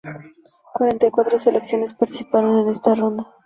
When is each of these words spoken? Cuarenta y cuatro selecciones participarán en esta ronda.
Cuarenta 0.73 1.05
y 1.05 1.11
cuatro 1.11 1.37
selecciones 1.37 1.93
participarán 1.93 2.57
en 2.57 2.69
esta 2.69 2.95
ronda. 2.95 3.35